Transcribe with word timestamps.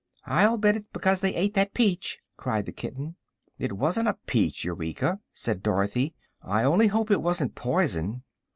"I'll 0.25 0.57
bet 0.57 0.75
it's 0.75 0.87
because 0.91 1.21
they 1.21 1.35
ate 1.35 1.53
that 1.53 1.75
peach!" 1.75 2.17
cried 2.35 2.65
the 2.65 2.71
kitten. 2.71 3.17
"It 3.59 3.73
wasn't 3.73 4.07
a 4.07 4.17
peach, 4.25 4.63
Eureka," 4.65 5.19
said 5.31 5.61
Dorothy. 5.61 6.15
"I 6.41 6.63
only 6.63 6.87
hope 6.87 7.11
it 7.11 7.21
wasn't 7.21 7.53
poison." 7.53 8.23